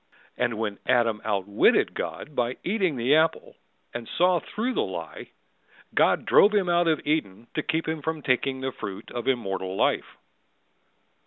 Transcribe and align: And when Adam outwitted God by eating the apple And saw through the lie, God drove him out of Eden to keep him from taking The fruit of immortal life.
And 0.35 0.57
when 0.57 0.79
Adam 0.87 1.21
outwitted 1.23 1.93
God 1.93 2.35
by 2.35 2.57
eating 2.63 2.95
the 2.95 3.13
apple 3.15 3.55
And 3.93 4.09
saw 4.17 4.39
through 4.39 4.73
the 4.73 4.81
lie, 4.81 5.29
God 5.93 6.25
drove 6.25 6.55
him 6.55 6.67
out 6.69 6.87
of 6.87 7.05
Eden 7.05 7.45
to 7.53 7.61
keep 7.61 7.87
him 7.87 8.01
from 8.01 8.23
taking 8.23 8.61
The 8.61 8.71
fruit 8.71 9.11
of 9.11 9.27
immortal 9.27 9.75
life. 9.75 10.17